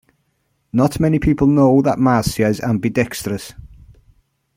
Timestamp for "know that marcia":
1.45-2.47